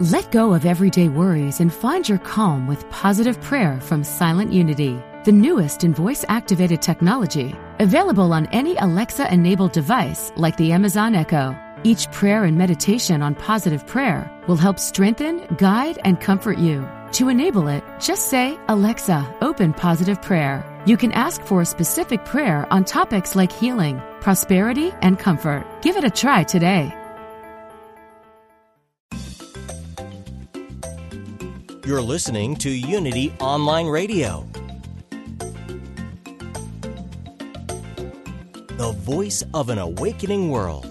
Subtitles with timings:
[0.00, 5.00] Let go of everyday worries and find your calm with positive prayer from Silent Unity,
[5.24, 11.14] the newest in voice activated technology, available on any Alexa enabled device like the Amazon
[11.14, 11.56] Echo.
[11.84, 16.88] Each prayer and meditation on positive prayer will help strengthen, guide, and comfort you.
[17.12, 20.64] To enable it, just say, Alexa, open positive prayer.
[20.86, 25.64] You can ask for a specific prayer on topics like healing, prosperity, and comfort.
[25.82, 26.92] Give it a try today.
[31.86, 34.46] You're listening to Unity Online Radio,
[38.78, 40.86] the voice of an awakening world.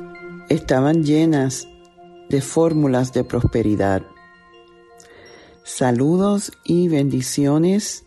[0.49, 1.67] estaban llenas
[2.29, 4.03] de fórmulas de prosperidad.
[5.63, 8.05] Saludos y bendiciones.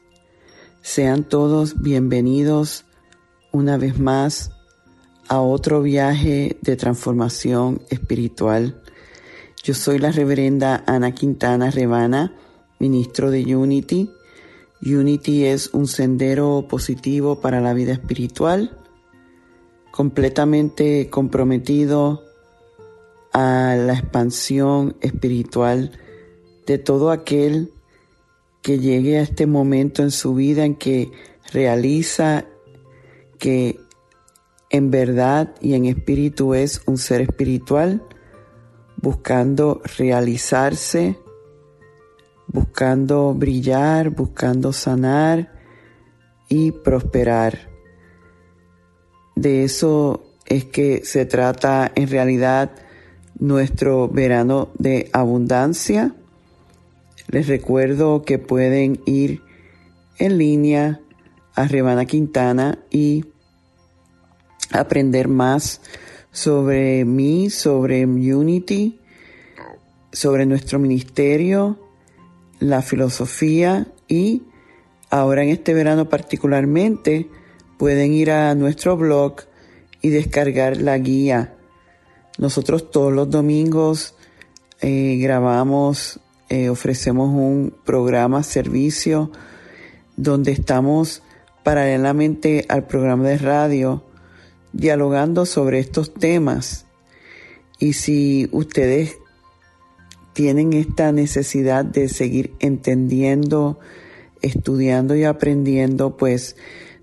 [0.91, 2.87] Sean todos bienvenidos
[3.53, 4.53] una vez más
[5.29, 8.81] a otro viaje de transformación espiritual.
[9.63, 12.35] Yo soy la reverenda Ana Quintana Rebana,
[12.79, 14.11] ministro de Unity
[14.81, 18.75] Unity es un sendero positivo para la vida espiritual,
[19.91, 22.25] completamente comprometido
[23.35, 25.93] a la expansión espiritual
[26.67, 27.75] de todo aquel
[28.63, 31.11] que llegue a este momento en su vida en que
[31.53, 32.45] realiza
[33.39, 33.79] que
[34.71, 38.03] en verdad y en espíritu es un ser espiritual,
[38.97, 41.17] buscando realizarse
[42.49, 45.53] buscando brillar, buscando sanar
[46.49, 47.71] y prosperar.
[49.37, 52.71] De eso es que se trata en realidad
[53.39, 56.15] nuestro verano de abundancia.
[57.29, 59.43] Les recuerdo que pueden ir
[60.19, 61.01] en línea
[61.55, 63.27] a Rebana Quintana y
[64.73, 65.83] aprender más
[66.33, 68.99] sobre mí, sobre Unity,
[70.11, 71.79] sobre nuestro ministerio,
[72.61, 74.45] la filosofía y
[75.11, 77.29] ahora en este verano particularmente
[77.77, 79.43] pueden ir a nuestro blog
[80.01, 81.57] y descargar la guía.
[82.39, 84.15] Nosotros todos los domingos
[84.81, 89.31] eh, grabamos, eh, ofrecemos un programa, servicio,
[90.17, 91.23] donde estamos
[91.63, 94.03] paralelamente al programa de radio
[94.73, 96.87] dialogando sobre estos temas.
[97.79, 99.19] Y si ustedes
[100.33, 103.79] tienen esta necesidad de seguir entendiendo,
[104.41, 106.57] estudiando y aprendiendo, pues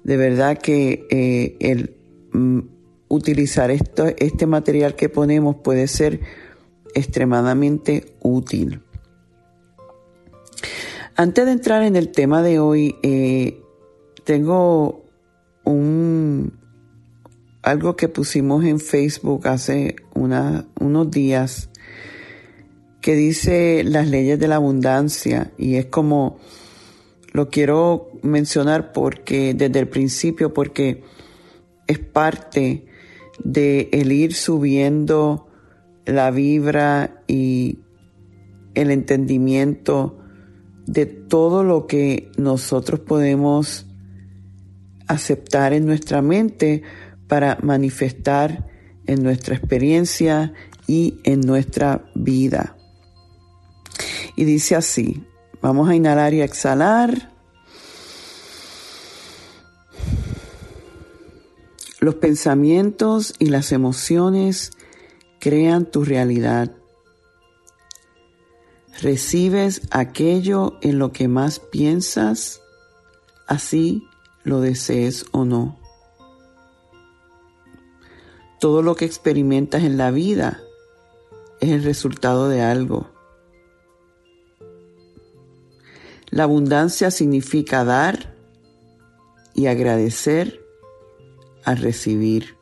[0.03, 1.95] de verdad que eh, el
[2.31, 2.59] mm,
[3.09, 6.21] utilizar esto, este material que ponemos puede ser
[6.93, 8.84] extremadamente útil.
[11.15, 13.61] Antes de entrar en el tema de hoy, eh,
[14.25, 15.05] tengo
[15.63, 16.53] un
[17.61, 21.69] algo que pusimos en Facebook hace unos días
[23.01, 26.37] que dice las leyes de la abundancia y es como
[27.33, 31.03] lo quiero mencionar porque desde el principio porque
[31.87, 32.85] es parte
[33.43, 35.47] de el ir subiendo
[36.05, 37.79] la vibra y
[38.75, 40.19] el entendimiento
[40.85, 43.85] de todo lo que nosotros podemos
[45.07, 46.83] aceptar en nuestra mente
[47.27, 48.69] para manifestar
[49.07, 50.53] en nuestra experiencia
[50.87, 52.75] y en nuestra vida.
[54.35, 55.23] Y dice así,
[55.61, 57.31] vamos a inhalar y exhalar.
[61.99, 64.71] Los pensamientos y las emociones
[65.39, 66.71] crean tu realidad.
[69.01, 72.61] Recibes aquello en lo que más piensas,
[73.45, 74.07] así
[74.43, 75.77] lo desees o no.
[78.59, 80.61] Todo lo que experimentas en la vida
[81.59, 83.11] es el resultado de algo.
[86.29, 88.35] La abundancia significa dar
[89.53, 90.61] y agradecer
[91.63, 92.55] al recibir.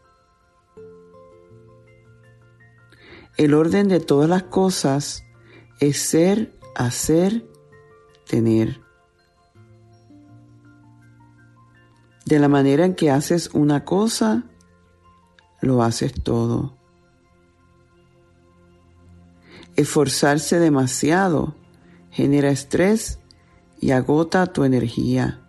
[3.38, 5.24] El orden de todas las cosas
[5.88, 7.46] es ser, hacer,
[8.26, 8.80] tener.
[12.26, 14.44] De la manera en que haces una cosa,
[15.62, 16.78] lo haces todo.
[19.76, 21.56] Esforzarse demasiado
[22.12, 23.20] genera estrés
[23.82, 25.42] y agota tu energía.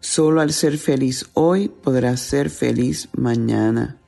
[0.00, 4.01] Solo al ser feliz hoy podrás ser feliz mañana.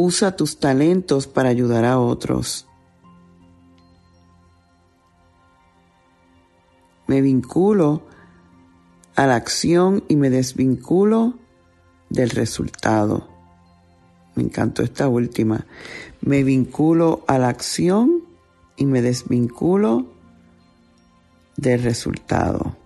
[0.00, 2.68] Usa tus talentos para ayudar a otros.
[7.08, 8.02] me vinculo
[9.16, 11.34] a la acción y me desvinculo
[12.10, 13.26] del resultado.
[14.36, 15.66] Me encantó esta última.
[16.20, 18.22] Me vinculo a la acción
[18.76, 20.06] y me desvinculo
[21.56, 22.76] del resultado.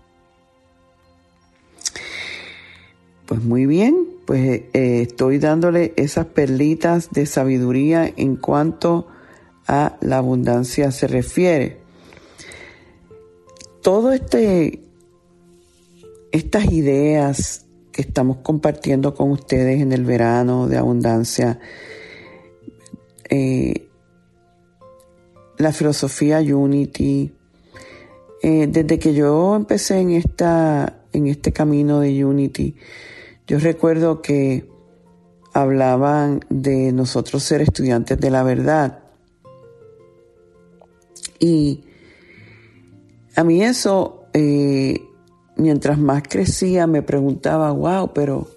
[3.27, 9.07] Pues muy bien, pues eh, estoy dándole esas perlitas de sabiduría en cuanto
[9.67, 11.83] a la abundancia se refiere.
[13.83, 14.81] Todo este
[16.31, 21.61] estas ideas que estamos compartiendo con ustedes en el verano de abundancia,
[23.29, 23.87] eh,
[25.59, 27.35] la filosofía Unity,
[28.43, 32.75] eh, desde que yo empecé en esta en este camino de Unity,
[33.47, 34.69] yo recuerdo que
[35.53, 39.01] hablaban de nosotros ser estudiantes de la verdad.
[41.39, 41.85] Y
[43.35, 45.01] a mí eso, eh,
[45.57, 48.49] mientras más crecía, me preguntaba, wow, pero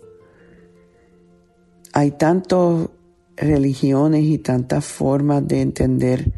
[1.94, 2.90] hay tantas
[3.38, 6.32] religiones y tantas formas de entender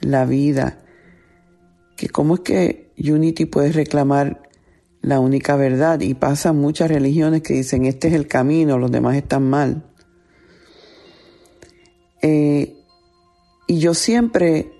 [0.00, 0.78] la vida,
[1.96, 4.43] que cómo es que Unity puede reclamar
[5.04, 9.16] la única verdad y pasan muchas religiones que dicen este es el camino, los demás
[9.16, 9.84] están mal.
[12.22, 12.74] Eh,
[13.66, 14.72] y yo siempre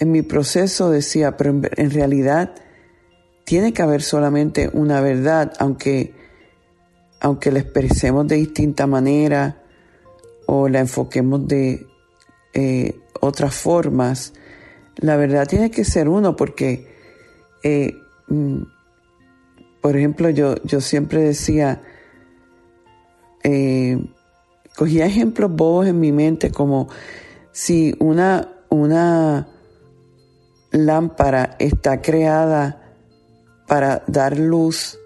[0.00, 2.56] en mi proceso decía, pero en, realidad
[3.44, 6.12] tiene que haber solamente una verdad, aunque,
[7.20, 9.62] aunque la expresemos de distinta manera
[10.46, 11.86] o la enfoquemos de
[12.52, 14.32] eh, otras formas,
[14.96, 16.88] la verdad tiene que ser uno porque
[17.62, 17.92] eh,
[18.26, 18.62] mm,
[19.80, 21.82] por ejemplo, yo, yo siempre decía,
[23.44, 23.98] eh,
[24.76, 26.88] cogía ejemplos bobos en mi mente como
[27.52, 29.48] si una, una
[30.70, 32.94] lámpara está creada
[33.66, 34.98] para dar luz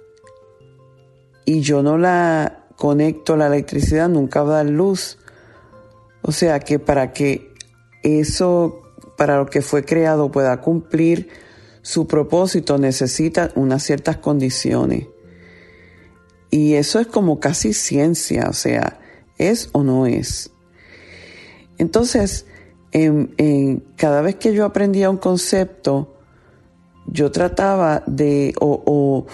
[1.44, 5.18] y yo no la conecto a la electricidad, nunca va a dar luz.
[6.22, 7.52] O sea que para que
[8.02, 8.82] eso,
[9.16, 11.28] para lo que fue creado pueda cumplir
[11.82, 15.08] su propósito necesita unas ciertas condiciones.
[16.50, 19.00] Y eso es como casi ciencia, o sea,
[19.38, 20.50] es o no es.
[21.78, 22.46] Entonces,
[22.92, 26.14] en, cada vez que yo aprendía un concepto,
[27.06, 29.26] yo trataba de, o,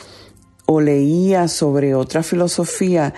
[0.65, 3.13] o leía sobre otra filosofía,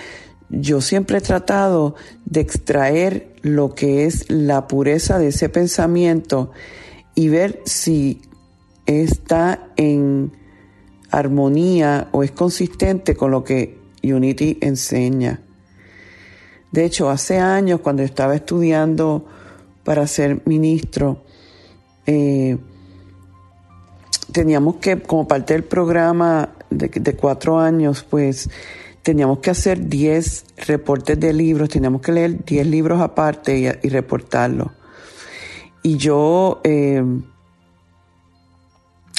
[0.48, 1.94] yo siempre he tratado
[2.24, 6.50] de extraer lo que es la pureza de ese pensamiento
[7.14, 8.22] y ver si
[8.90, 10.32] está en
[11.10, 15.40] armonía o es consistente con lo que Unity enseña.
[16.72, 19.24] De hecho, hace años cuando estaba estudiando
[19.84, 21.22] para ser ministro,
[22.06, 22.58] eh,
[24.32, 28.50] teníamos que, como parte del programa de, cuatro años, pues
[29.02, 33.88] teníamos que hacer diez reportes de libros, teníamos que leer diez libros aparte y, y
[33.88, 34.68] reportarlos.
[35.82, 37.02] Y yo eh,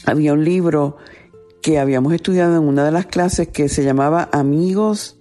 [0.06, 0.98] había un libro
[1.62, 5.20] que habíamos estudiado en una de las clases que se llamaba Amigos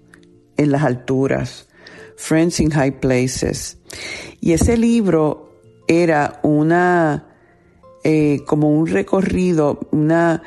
[0.57, 1.69] en las alturas,
[2.17, 3.79] Friends in High Places.
[4.41, 5.51] Y ese libro
[5.87, 7.29] era una,
[8.05, 10.43] eh, como un recorrido, una,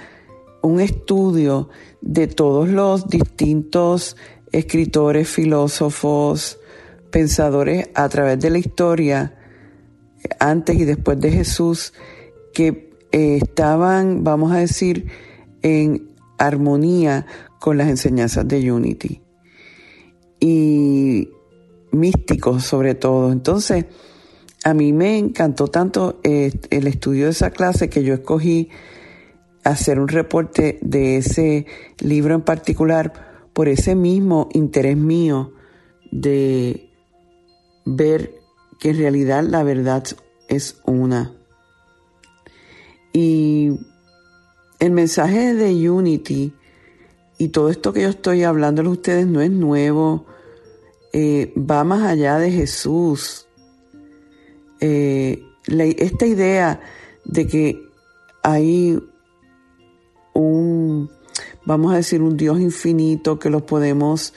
[0.62, 1.70] un estudio
[2.02, 4.18] de todos los distintos
[4.52, 6.60] escritores, filósofos,
[7.12, 9.36] pensadores a través de la historia,
[10.40, 11.94] antes y después de Jesús,
[12.54, 12.83] que
[13.14, 15.08] eh, estaban, vamos a decir,
[15.62, 17.26] en armonía
[17.60, 19.22] con las enseñanzas de Unity.
[20.40, 21.30] Y
[21.92, 23.32] místicos sobre todo.
[23.32, 23.86] Entonces,
[24.66, 28.70] a mí me encantó tanto eh, el estudio de esa clase que yo escogí
[29.64, 31.66] hacer un reporte de ese
[32.00, 33.14] libro en particular
[33.54, 35.54] por ese mismo interés mío
[36.12, 36.90] de
[37.86, 38.34] ver
[38.80, 40.04] que en realidad la verdad
[40.50, 41.43] es una.
[43.14, 43.72] Y
[44.80, 46.54] el mensaje de Unity
[47.38, 50.26] y todo esto que yo estoy hablando a ustedes no es nuevo,
[51.14, 53.48] eh, va más allá de Jesús.
[54.80, 56.82] Eh, esta idea
[57.26, 57.82] de que
[58.42, 59.00] hay
[60.34, 61.10] un,
[61.66, 64.34] vamos a decir, un Dios infinito que los podemos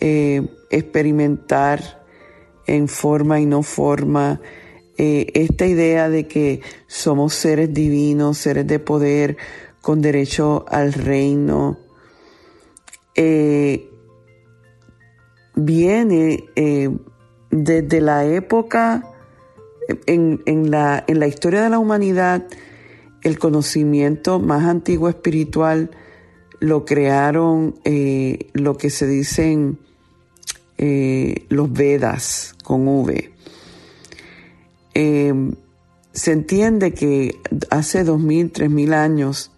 [0.00, 2.02] eh, experimentar
[2.66, 4.40] en forma y no forma,
[4.98, 9.36] eh, esta idea de que somos seres divinos, seres de poder,
[9.82, 11.78] con derecho al reino,
[13.14, 13.90] eh,
[15.54, 16.88] viene eh,
[17.50, 19.08] desde la época,
[20.06, 22.46] en, la, en la historia de la humanidad,
[23.22, 25.90] el conocimiento más antiguo espiritual
[26.60, 29.78] lo crearon eh, lo que se dicen
[31.48, 33.32] los Vedas con V.
[34.94, 35.32] Eh,
[36.12, 39.50] se entiende que hace dos mil, tres mil años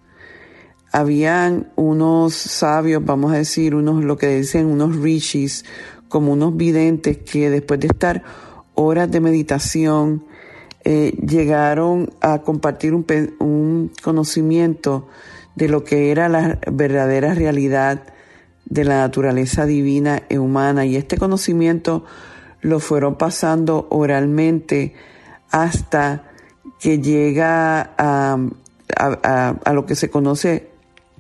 [0.93, 5.65] habían unos sabios, vamos a decir, unos, lo que dicen unos rishis,
[6.09, 8.23] como unos videntes que después de estar
[8.75, 10.25] horas de meditación,
[10.85, 13.05] eh, llegaron a compartir un,
[13.41, 15.09] un, conocimiento
[15.57, 18.05] de lo que era la verdadera realidad
[18.67, 20.85] de la naturaleza divina e humana.
[20.85, 22.05] Y este conocimiento
[22.61, 24.95] lo fueron pasando oralmente
[25.55, 26.33] hasta
[26.81, 28.37] que llega a,
[28.97, 30.69] a, lo que se conoce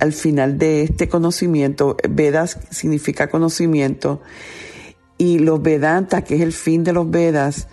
[0.01, 4.23] al final de este conocimiento, Vedas significa conocimiento,
[5.19, 7.69] y los Vedantas, que es el fin de los Vedas,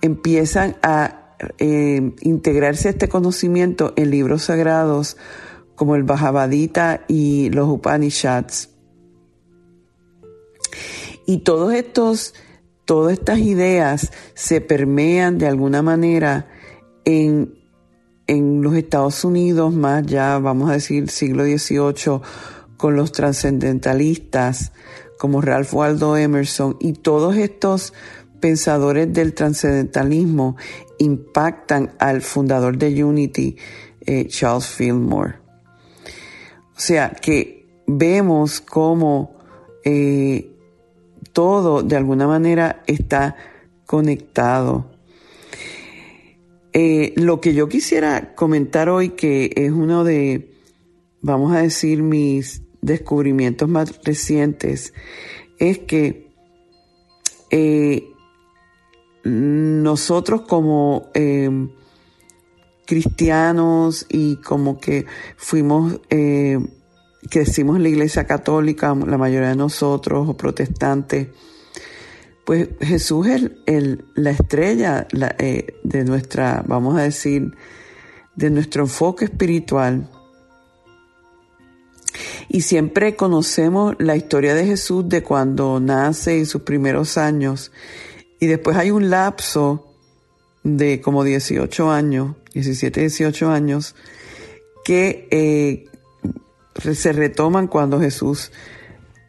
[0.00, 5.18] empiezan a eh, integrarse este conocimiento en libros sagrados
[5.74, 8.70] como el Bhagavad y los Upanishads.
[11.26, 12.32] Y todos estos,
[12.88, 16.48] todas estas ideas se permean de alguna manera
[17.04, 17.58] en
[18.28, 22.20] en los Estados Unidos, más ya vamos a decir siglo XVIII,
[22.76, 24.72] con los trascendentalistas
[25.18, 27.94] como Ralph Waldo Emerson y todos estos
[28.38, 30.56] pensadores del trascendentalismo
[30.98, 33.56] impactan al fundador de Unity,
[34.06, 35.36] eh, Charles Fillmore.
[36.76, 39.38] O sea que vemos cómo
[39.84, 40.57] eh,
[41.38, 43.36] todo de alguna manera está
[43.86, 44.90] conectado.
[46.72, 50.52] Eh, lo que yo quisiera comentar hoy, que es uno de,
[51.20, 54.92] vamos a decir, mis descubrimientos más recientes,
[55.60, 56.32] es que
[57.52, 58.10] eh,
[59.22, 61.70] nosotros como em,
[62.84, 66.58] cristianos y como que fuimos, eh,
[67.30, 71.28] crecimos en la iglesia católica, la mayoría de nosotros, o protestantes,
[72.44, 75.06] pues Jesús es el, la estrella
[75.38, 77.52] eh, de nuestra, vamos a decir,
[78.36, 80.08] de nuestro enfoque espiritual.
[82.48, 87.70] Y siempre conocemos la historia de Jesús de cuando nace y sus primeros años.
[88.40, 89.92] Y después hay un lapso
[90.62, 93.94] de como 18 años, 17, 18 años,
[94.84, 95.84] que eh,
[96.82, 98.52] se retoman cuando Jesús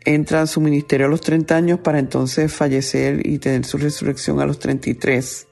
[0.05, 4.39] entra a su ministerio a los 30 años para entonces fallecer y tener su resurrección
[4.39, 5.47] a los 33.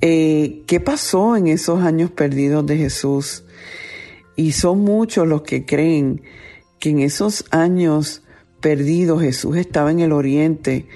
[0.00, 3.44] Eh, ¿Qué pasó en esos años perdidos de Jesús?
[4.36, 6.22] Y son muchos los que creen
[6.78, 8.22] que en esos años
[8.60, 10.86] perdidos Jesús estaba en el oriente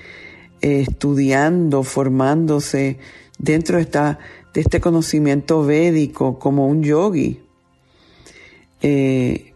[0.60, 2.98] eh, estudiando, formándose
[3.38, 4.18] dentro de, esta,
[4.52, 7.47] de este conocimiento védico como un yogi.
[8.82, 9.54] Eh,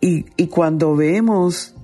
[0.00, 1.76] y, cuando vemos,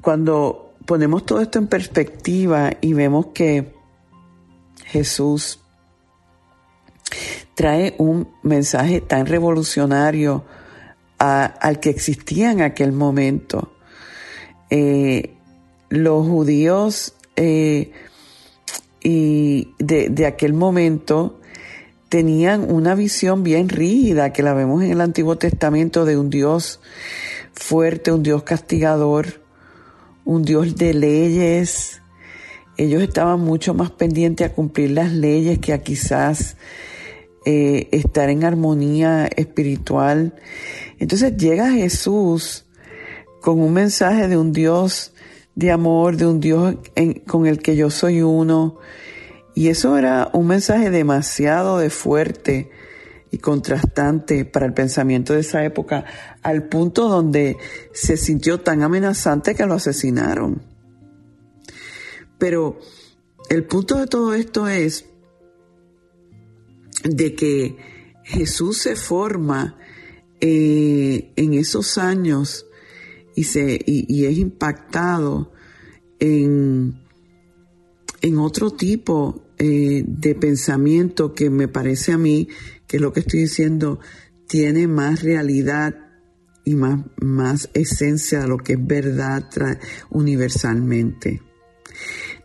[0.00, 3.74] cuando ponemos todo esto en perspectiva y vemos que
[4.84, 5.60] Jesús
[7.54, 10.44] trae un mensaje tan revolucionario
[11.18, 13.72] al que existía en aquel momento.
[14.70, 15.34] Eh,
[15.88, 17.92] los judíos eh,
[19.02, 21.40] y de, de, aquel momento
[22.08, 26.80] tenían una visión bien rígida que la vemos en el Antiguo Testamento de un Dios
[27.52, 29.42] fuerte, un Dios castigador,
[30.24, 32.02] un Dios de leyes.
[32.76, 36.56] Ellos estaban mucho más pendientes a cumplir las leyes que a quizás
[37.44, 40.34] eh, estar en armonía espiritual.
[40.98, 42.66] Entonces llega Jesús
[43.40, 45.12] con un mensaje de un Dios
[45.54, 46.76] de amor, de un Dios
[47.26, 48.78] con el que yo soy uno,
[49.56, 52.70] y eso era un mensaje demasiado de fuerte
[53.30, 56.04] y contrastante para el pensamiento de esa época,
[56.42, 57.56] al punto donde
[57.94, 60.60] se sintió tan amenazante que lo asesinaron.
[62.36, 62.78] Pero
[63.48, 65.06] el punto de todo esto es
[67.02, 67.78] de que
[68.24, 69.78] Jesús se forma
[70.38, 72.66] eh, en esos años
[73.34, 75.50] y, se, y es impactado
[76.18, 77.00] en,
[78.20, 82.48] en otro tipo eh, de pensamiento que me parece a mí
[82.86, 84.00] que lo que estoy diciendo
[84.46, 85.94] tiene más realidad
[86.64, 89.48] y más, más esencia de lo que es verdad
[90.10, 91.40] universalmente.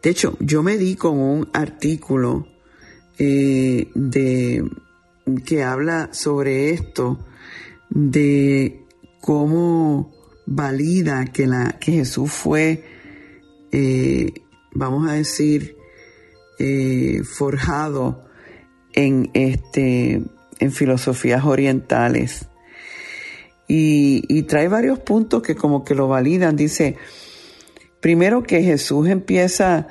[0.01, 2.47] De hecho, yo me di con un artículo
[3.17, 4.63] eh, de,
[5.45, 7.19] que habla sobre esto,
[7.89, 8.85] de
[9.19, 10.11] cómo
[10.45, 12.83] valida que, la, que Jesús fue,
[13.71, 14.33] eh,
[14.73, 15.77] vamos a decir,
[16.63, 18.23] eh, forjado
[18.93, 20.21] en este
[20.59, 22.49] en filosofías orientales.
[23.67, 26.55] Y, y, trae varios puntos que como que lo validan.
[26.55, 26.97] Dice,
[27.99, 29.87] primero que Jesús empieza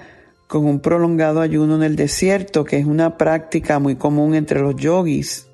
[0.46, 4.76] con un prolongado ayuno en el desierto, que es una práctica muy común entre los
[4.76, 5.48] yogis.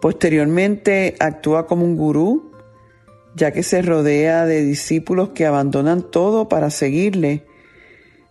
[0.00, 2.52] Posteriormente actúa como un gurú,
[3.34, 7.46] ya que se rodea de discípulos que abandonan todo para seguirle.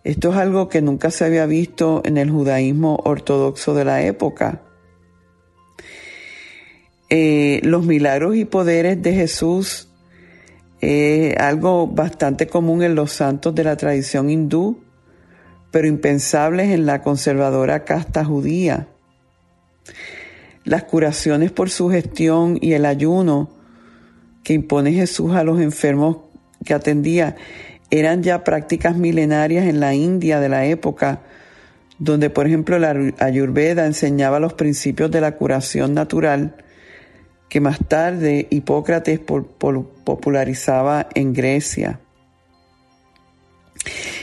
[0.04, 4.62] Esto es algo que nunca se había visto en el judaísmo ortodoxo de la época.
[7.08, 9.88] Eh, los milagros y poderes de Jesús
[10.80, 14.80] es algo bastante común en los santos de la tradición hindú,
[15.70, 18.88] pero impensables en la conservadora casta judía.
[20.64, 23.50] Las curaciones por su gestión y el ayuno
[24.42, 26.16] que impone Jesús a los enfermos
[26.64, 27.36] que atendía
[27.92, 31.20] eran ya prácticas milenarias en la India de la época,
[31.98, 36.56] donde por ejemplo la Ayurveda enseñaba los principios de la curación natural
[37.50, 42.00] que más tarde Hipócrates popularizaba en Grecia.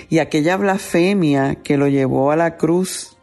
[0.09, 3.17] Y aquella blasfemia que lo llevó a la cruz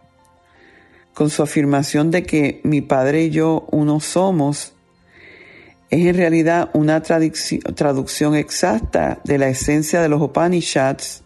[1.12, 4.75] con su afirmación de que mi Padre y yo uno somos,
[5.90, 11.22] es en realidad una traducción exacta de la esencia de los Upanishads,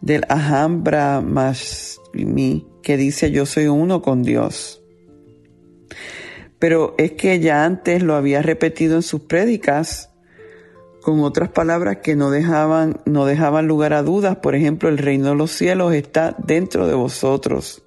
[0.00, 4.82] del Aham Brahmasmi, que dice yo soy uno con Dios.
[6.58, 10.10] Pero es que ya antes lo había repetido en sus prédicas
[11.02, 14.36] con otras palabras que no dejaban, no dejaban lugar a dudas.
[14.36, 17.84] Por ejemplo, el reino de los cielos está dentro de vosotros.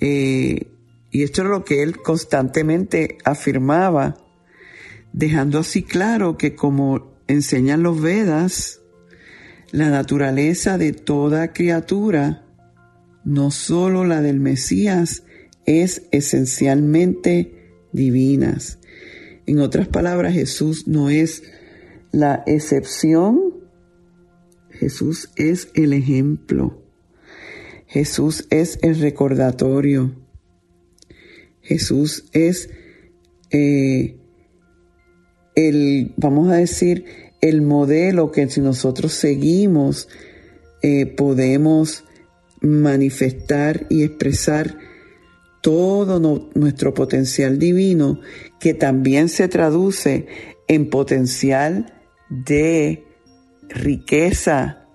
[0.00, 0.68] Eh,
[1.16, 4.18] y esto es lo que él constantemente afirmaba,
[5.14, 8.82] dejando así claro que como enseñan los Vedas,
[9.72, 12.44] la naturaleza de toda criatura,
[13.24, 15.22] no solo la del Mesías,
[15.64, 18.78] es esencialmente divinas.
[19.46, 21.44] En otras palabras, Jesús no es
[22.12, 23.54] la excepción,
[24.68, 26.82] Jesús es el ejemplo.
[27.86, 30.25] Jesús es el recordatorio.
[31.66, 32.70] Jesús es
[33.50, 34.16] eh,
[35.54, 37.04] el, vamos a decir,
[37.40, 40.08] el modelo que si nosotros seguimos
[40.82, 42.04] eh, podemos
[42.60, 44.78] manifestar y expresar
[45.60, 46.20] todo
[46.54, 48.20] nuestro potencial divino
[48.60, 50.26] que también se traduce
[50.68, 51.92] en potencial
[52.28, 53.04] de
[53.68, 54.86] riqueza,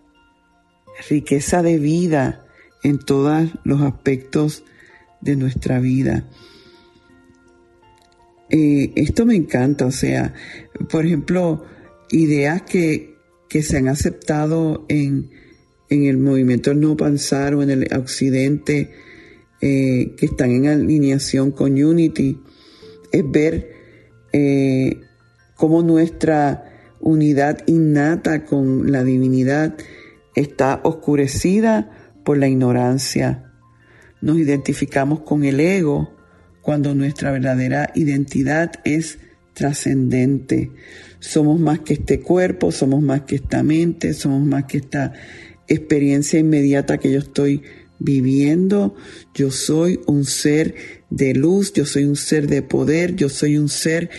[1.10, 2.46] riqueza de vida,
[2.84, 4.64] en todos los aspectos
[5.22, 6.26] de nuestra vida.
[8.54, 10.34] Eh, esto me encanta, o sea,
[10.90, 11.64] por ejemplo,
[12.10, 13.16] ideas que,
[13.50, 15.30] se han aceptado en,
[15.90, 18.92] el movimiento no pensar o en el occidente,
[19.62, 22.40] eh, que están en alineación con Unity,
[23.12, 23.72] es ver
[24.34, 25.00] eh,
[25.56, 29.78] cómo nuestra unidad innata con la divinidad
[30.36, 31.90] está oscurecida
[32.26, 33.54] por la ignorancia.
[34.22, 36.21] Nos identificamos con el ego
[36.62, 39.20] cuando nuestra verdadera identidad es
[39.54, 40.72] trascendente.
[41.20, 45.14] Somos más que este cuerpo, somos más que esta mente, somos más que esta
[45.68, 47.64] experiencia inmediata que yo estoy
[48.00, 48.96] viviendo.
[49.34, 50.76] Yo soy un ser
[51.10, 54.10] de luz, yo soy un ser de poder, yo soy un ser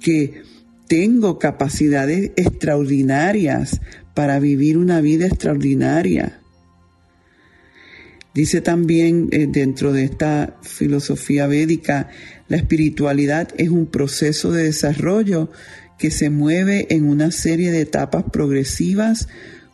[0.00, 0.42] que
[0.88, 3.80] tengo capacidades extraordinarias
[4.14, 6.39] para vivir una vida extraordinaria.
[8.34, 12.08] Dice también eh, dentro de esta filosofía védica,
[12.48, 15.50] la espiritualidad es un proceso de desarrollo
[15.98, 19.28] que se mueve en una serie de etapas progresivas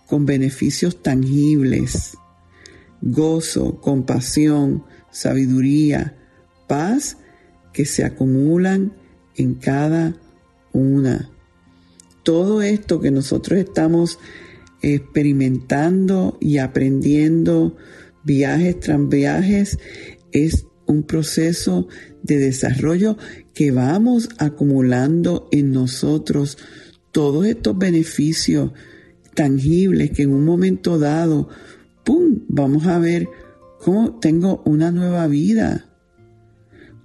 [0.07, 2.16] con beneficios tangibles.
[3.03, 6.16] Gozo, compasión, sabiduría,
[6.66, 7.19] paz
[7.73, 8.92] que se acumulan
[9.37, 10.16] en cada
[10.73, 11.31] una.
[12.23, 14.19] Todo esto que nosotros estamos
[14.83, 17.77] experimentando y aprendiendo
[18.27, 19.79] viajes tras viajes,
[20.33, 21.89] es un proceso
[22.23, 23.17] de desarrollo
[23.55, 26.59] que vamos acumulando en nosotros
[27.12, 28.73] todos estos beneficios
[29.35, 31.49] tangibles que en un momento dado,
[32.05, 33.29] ¡pum!, vamos a ver
[33.79, 35.89] cómo tengo una nueva vida,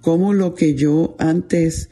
[0.00, 1.88] cómo lo que yo antes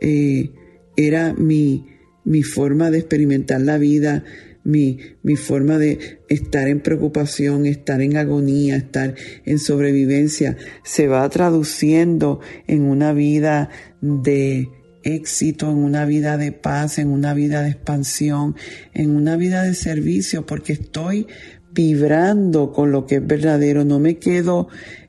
[0.00, 0.52] eh,
[0.96, 1.86] era mi,
[2.24, 4.24] mi forma de experimentar la vida,
[4.64, 11.28] mi, mi forma de estar en preocupación, estar en agonía, estar en sobrevivencia, se va
[11.28, 13.70] traduciendo en una vida
[14.00, 14.68] de
[15.02, 18.56] éxito, en una vida de paz, en una vida de expansión,
[18.94, 21.26] en una vida de servicio, porque estoy
[21.72, 24.68] vibrando con lo que es verdadero, no me quedo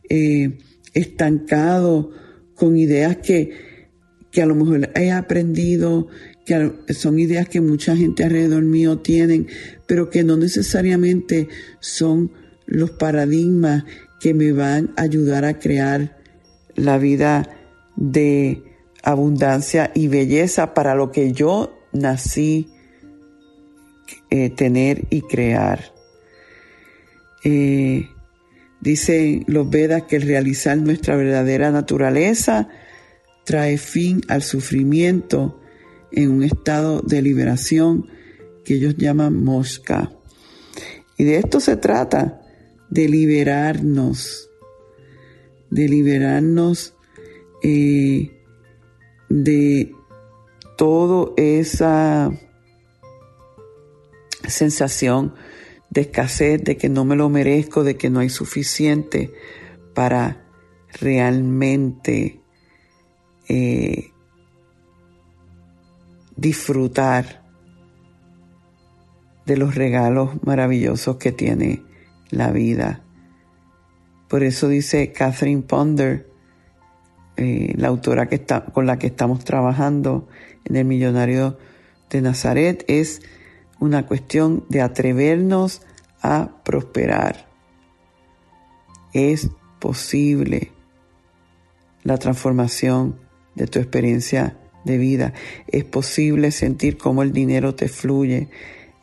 [0.09, 0.57] eh,
[0.93, 2.11] estancado
[2.55, 3.51] con ideas que,
[4.31, 6.07] que a lo mejor he aprendido,
[6.45, 9.47] que son ideas que mucha gente alrededor mío tienen,
[9.87, 11.47] pero que no necesariamente
[11.79, 12.31] son
[12.65, 13.85] los paradigmas
[14.19, 16.17] que me van a ayudar a crear
[16.75, 17.49] la vida
[17.95, 18.63] de
[19.03, 22.69] abundancia y belleza para lo que yo nací
[24.29, 25.93] eh, tener y crear.
[27.43, 28.07] Eh,
[28.79, 32.69] dicen los Vedas que el realizar nuestra verdadera naturaleza
[33.45, 35.59] trae fin al sufrimiento
[36.13, 38.07] en un estado de liberación
[38.63, 40.11] que ellos llaman mosca.
[41.17, 42.41] Y de esto se trata,
[42.89, 44.49] de liberarnos,
[45.69, 46.95] de liberarnos
[47.63, 48.31] eh,
[49.29, 49.95] de
[50.77, 52.31] toda esa
[54.47, 55.33] sensación
[55.89, 59.31] de escasez, de que no me lo merezco, de que no hay suficiente
[59.93, 60.45] para
[60.99, 62.41] realmente
[63.47, 64.12] eh,
[66.43, 67.41] disfrutar
[69.45, 71.81] de los regalos maravillosos que tiene
[72.29, 73.01] la vida.
[74.27, 76.29] Por eso dice Catherine Ponder,
[77.37, 80.27] eh, la autora que está, con la que estamos trabajando
[80.65, 81.57] en el Millonario
[82.09, 83.21] de Nazaret, es
[83.79, 85.81] una cuestión de atrevernos
[86.21, 87.47] a prosperar.
[89.13, 90.73] Es posible
[92.03, 93.17] la transformación
[93.55, 95.33] de tu experiencia de vida.
[95.67, 98.49] Es posible sentir cómo el dinero te fluye.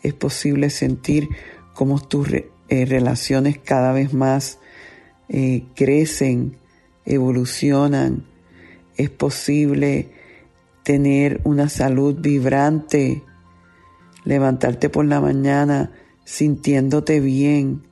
[0.02, 1.28] Es posible sentir
[1.74, 4.58] cómo tus eh, relaciones cada vez más
[5.28, 6.56] eh, crecen,
[7.04, 8.26] evolucionan.
[8.96, 10.10] Es posible
[10.82, 13.22] tener una salud vibrante,
[14.24, 15.92] levantarte por la mañana
[16.24, 17.82] sintiéndote bien,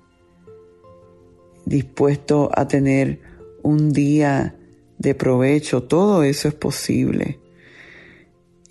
[1.65, 3.21] dispuesto a tener
[3.63, 4.57] un día
[4.99, 7.41] de provecho, todo eso es posible.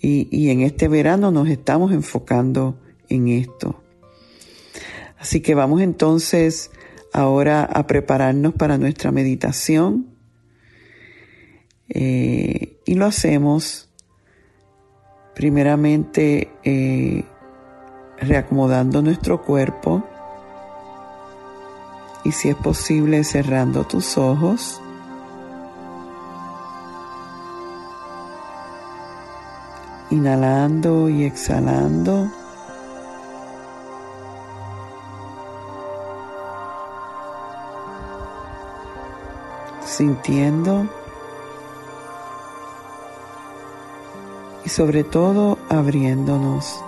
[0.00, 3.82] Y, en este verano nos estamos enfocando en esto.
[5.18, 6.70] Así que vamos entonces
[7.12, 10.06] ahora a prepararnos para nuestra meditación.
[11.88, 13.88] Eh, y lo hacemos
[15.34, 17.24] primeramente eh,
[18.20, 20.04] reacomodando nuestro cuerpo
[22.24, 24.80] y si es posible cerrando tus ojos.
[30.10, 32.28] Inhalando y exhalando.
[39.84, 40.86] Sintiendo
[44.68, 46.84] y sobre todo abriéndonos.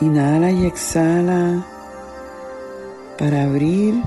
[0.00, 1.62] Inhala y exhala
[3.18, 4.02] para abrir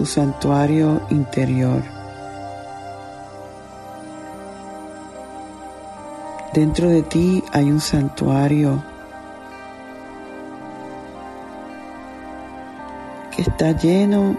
[0.00, 1.82] tu santuario interior.
[6.54, 8.82] Dentro de ti hay un santuario
[13.36, 14.38] que está lleno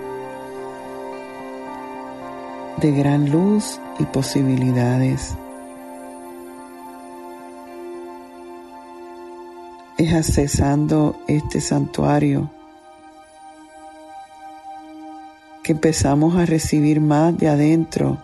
[2.77, 5.37] de gran luz y posibilidades.
[9.97, 12.49] es accesando este santuario
[15.63, 18.17] que empezamos a recibir más de adentro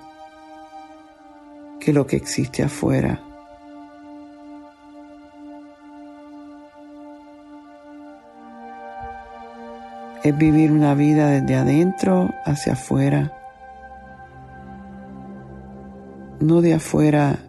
[1.80, 3.21] que lo que existe afuera.
[10.23, 13.34] Es vivir una vida desde adentro hacia afuera,
[16.39, 17.39] no de afuera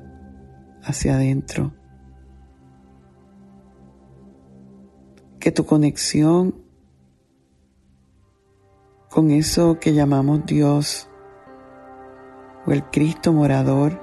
[0.85, 1.73] hacia adentro.
[5.39, 6.55] que tu conexión
[9.11, 11.09] con eso que llamamos Dios
[12.67, 13.99] o el Cristo morador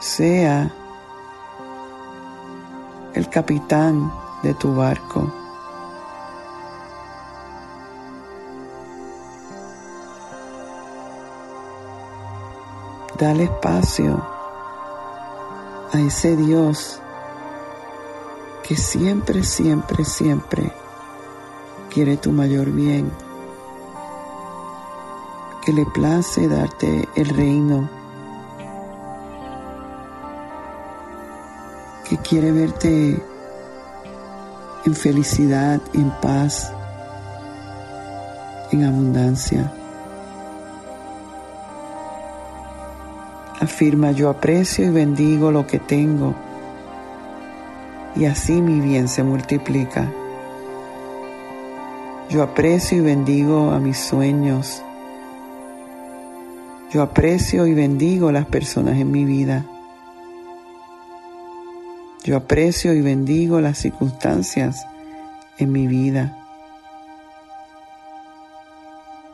[0.00, 0.72] sea
[3.14, 5.32] el capitán de tu barco.
[13.18, 14.22] Dale espacio
[15.92, 17.00] a ese Dios
[18.62, 20.85] que siempre, siempre, siempre
[21.96, 23.10] quiere tu mayor bien,
[25.64, 27.88] que le place darte el reino,
[32.06, 33.18] que quiere verte
[34.84, 36.70] en felicidad, en paz,
[38.72, 39.72] en abundancia.
[43.58, 46.34] Afirma, yo aprecio y bendigo lo que tengo
[48.14, 50.12] y así mi bien se multiplica.
[52.28, 54.82] Yo aprecio y bendigo a mis sueños.
[56.90, 59.64] Yo aprecio y bendigo las personas en mi vida.
[62.24, 64.84] Yo aprecio y bendigo las circunstancias
[65.58, 66.36] en mi vida.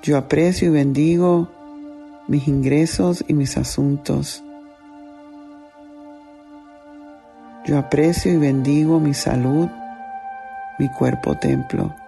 [0.02, 1.48] Yo aprecio y bendigo
[2.28, 4.44] mis ingresos y mis asuntos.
[7.64, 9.68] Yo aprecio y bendigo mi salud,
[10.78, 12.01] mi cuerpo templo.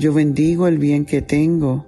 [0.00, 1.84] Yo bendigo el bien que tengo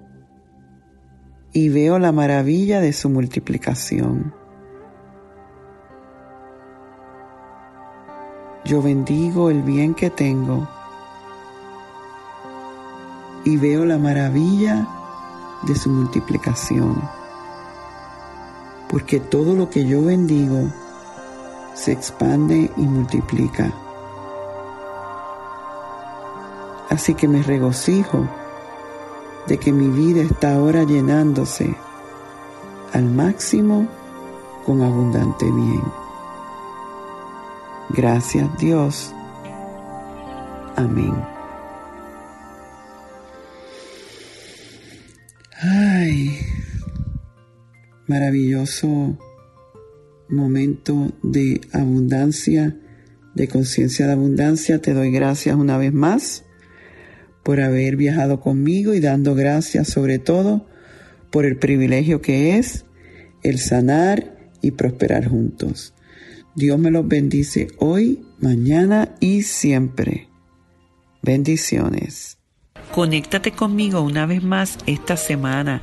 [1.54, 4.34] y veo la maravilla de su multiplicación.
[8.66, 10.68] Yo bendigo el bien que tengo
[13.46, 14.86] y veo la maravilla
[15.62, 17.00] de su multiplicación.
[18.90, 20.70] Porque todo lo que yo bendigo
[21.72, 23.72] se expande y multiplica.
[26.92, 28.28] Así que me regocijo
[29.46, 31.74] de que mi vida está ahora llenándose
[32.92, 33.88] al máximo
[34.66, 35.82] con abundante bien.
[37.96, 39.14] Gracias Dios.
[40.76, 41.14] Amén.
[45.62, 46.40] Ay,
[48.06, 49.16] maravilloso
[50.28, 52.76] momento de abundancia,
[53.34, 54.82] de conciencia de abundancia.
[54.82, 56.44] Te doy gracias una vez más
[57.42, 60.66] por haber viajado conmigo y dando gracias sobre todo
[61.30, 62.84] por el privilegio que es
[63.42, 65.94] el sanar y prosperar juntos.
[66.54, 70.28] Dios me los bendice hoy, mañana y siempre.
[71.22, 72.38] Bendiciones.
[72.94, 75.82] Conéctate conmigo una vez más esta semana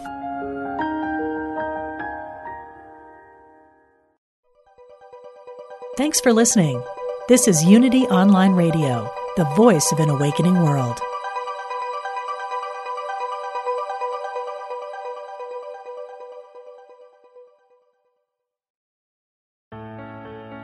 [6.01, 6.83] Thanks for listening.
[7.27, 10.99] This is Unity Online Radio, the voice of an awakening world.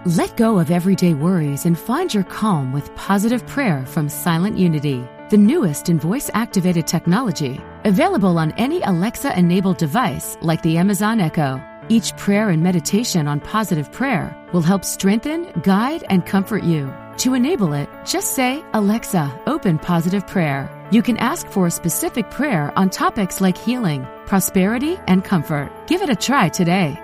[0.08, 5.08] Let go of everyday worries and find your calm with positive prayer from Silent Unity,
[5.30, 11.20] the newest in voice activated technology, available on any Alexa enabled device like the Amazon
[11.20, 11.62] Echo.
[11.90, 16.94] Each prayer and meditation on positive prayer will help strengthen, guide, and comfort you.
[17.20, 20.70] To enable it, just say, Alexa, open positive prayer.
[20.92, 25.72] You can ask for a specific prayer on topics like healing, prosperity, and comfort.
[25.88, 27.00] Give it a try today.